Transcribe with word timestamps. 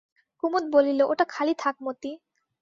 কুমুদ 0.43 0.63
বলিল, 0.73 0.99
ওটা 1.11 1.25
খালি 1.29 1.53
থাক 1.59 1.75
মতি। 1.81 2.11